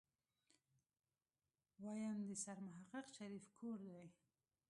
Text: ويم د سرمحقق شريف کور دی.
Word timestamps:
ويم 1.85 2.17
د 2.27 2.29
سرمحقق 2.43 3.05
شريف 3.17 3.45
کور 3.59 3.79
دی. 3.91 4.03